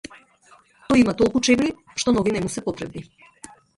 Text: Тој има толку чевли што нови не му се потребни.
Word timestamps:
Тој 0.93 1.01
има 1.03 1.13
толку 1.19 1.41
чевли 1.49 1.69
што 2.05 2.15
нови 2.17 2.33
не 2.39 2.43
му 2.47 2.51
се 2.55 2.65
потребни. 2.71 3.05